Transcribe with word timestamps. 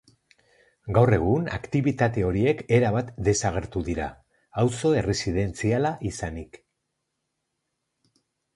Gaur 0.97 1.11
egun 1.17 1.43
aktibitate 1.57 2.23
horiek 2.29 2.63
erabat 2.79 3.11
desagertu 3.29 3.83
dira, 3.91 4.09
auzo 4.65 4.95
erresidentziala 5.03 5.95
izanik. 6.13 6.61